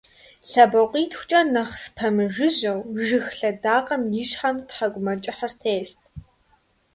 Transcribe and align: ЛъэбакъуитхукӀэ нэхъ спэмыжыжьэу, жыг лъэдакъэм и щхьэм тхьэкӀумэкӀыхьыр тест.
ЛъэбакъуитхукӀэ 0.49 1.41
нэхъ 1.53 1.75
спэмыжыжьэу, 1.83 2.79
жыг 3.05 3.25
лъэдакъэм 3.37 4.03
и 4.21 4.23
щхьэм 4.29 4.57
тхьэкӀумэкӀыхьыр 4.67 5.53
тест. 5.61 6.01